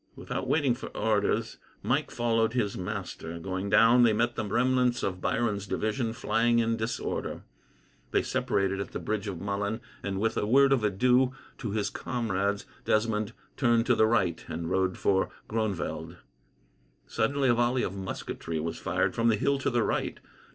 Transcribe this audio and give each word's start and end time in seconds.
Without 0.15 0.47
waiting 0.47 0.73
for 0.73 0.87
orders, 0.97 1.59
Mike 1.83 2.09
followed 2.09 2.53
his 2.53 2.75
master. 2.75 3.37
Going 3.37 3.69
down, 3.69 4.01
they 4.01 4.13
met 4.13 4.33
the 4.35 4.43
remnants 4.43 5.03
of 5.03 5.21
Biron's 5.21 5.67
division 5.67 6.11
flying 6.11 6.57
in 6.57 6.75
disorder. 6.75 7.43
They 8.09 8.23
separated 8.23 8.79
at 8.81 8.93
the 8.93 8.99
bridge 8.99 9.27
of 9.27 9.39
Mullen, 9.39 9.79
and, 10.01 10.19
with 10.19 10.37
a 10.37 10.47
word 10.47 10.73
of 10.73 10.83
adieu 10.83 11.33
to 11.59 11.69
his 11.69 11.91
comrades, 11.91 12.65
Desmond 12.83 13.33
turned 13.55 13.85
to 13.85 13.93
the 13.95 14.07
right, 14.07 14.43
and 14.47 14.71
rode 14.71 14.97
for 14.97 15.29
Groenvelde. 15.47 16.17
Suddenly, 17.05 17.49
a 17.49 17.53
volley 17.53 17.83
of 17.83 17.93
musketry 17.95 18.59
was 18.59 18.79
fired 18.79 19.13
from 19.13 19.27
the 19.27 19.35
hill 19.35 19.59
to 19.59 19.69
the 19.69 19.83
right. 19.83 20.19